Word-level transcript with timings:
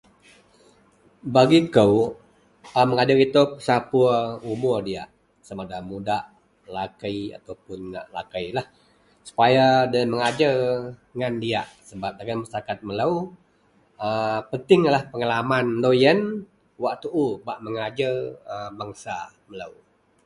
Bagi 1.33 1.59
kou 1.75 1.93
a 2.79 2.81
mengajer 2.89 3.17
itou 3.25 3.45
pesapuor 3.55 4.15
umuor 4.53 4.79
diyak 4.87 5.09
sama 5.47 5.63
ada 5.65 5.77
mudak, 5.89 6.23
lakei 6.75 7.17
ataupun 7.37 7.79
ngak 7.91 8.05
lakeilah 8.15 8.67
sepaya 9.27 9.67
loyen 9.91 10.07
mengajer 10.13 10.53
ngan 11.17 11.35
diyak. 11.43 11.67
Dagen 12.17 12.39
masarakat 12.43 12.77
melou, 12.87 13.13
a 14.05 14.07
pentinglah 14.51 15.03
pengalaman 15.11 15.67
loyen 15.83 16.19
wak 16.83 16.95
tuu 17.03 17.27
bak 17.47 17.57
mengajer 17.65 18.13
a 18.53 18.55
bangsa 18.79 19.15
melou. 19.49 19.73